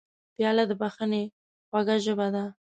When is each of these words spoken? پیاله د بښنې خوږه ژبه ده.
پیاله 0.35 0.63
د 0.69 0.71
بښنې 0.81 1.23
خوږه 1.69 1.95
ژبه 2.05 2.27
ده. 2.35 2.43